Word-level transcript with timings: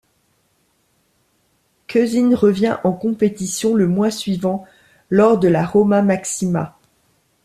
Cusin 1.85 2.33
revient 2.35 2.73
en 2.83 2.91
compétition 2.91 3.75
le 3.75 3.87
mois 3.87 4.09
suivant 4.09 4.65
lors 5.11 5.37
de 5.37 5.47
la 5.47 5.63
Roma 5.63 6.01
Maxima. 6.01 6.79